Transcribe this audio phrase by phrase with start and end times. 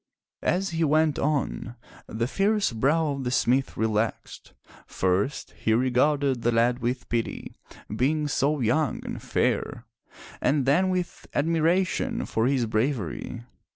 [0.41, 1.75] As he went on,
[2.07, 4.53] the fierce brow of the smith relaxed.
[4.87, 7.53] First, he regarded the lad with pity,
[7.95, 9.85] being so young and fair,
[10.41, 13.43] and then with admiration for his bravery.